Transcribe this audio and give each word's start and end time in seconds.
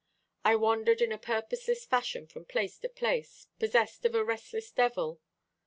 I 0.43 0.55
wandered 0.55 0.99
in 0.99 1.11
a 1.11 1.19
purposeless 1.19 1.85
fashion 1.85 2.25
from 2.25 2.45
place 2.45 2.79
to 2.79 2.89
place, 2.89 3.45
possessed 3.59 4.03
of 4.03 4.15
a 4.15 4.25
restless 4.25 4.71
devil. 4.71 5.21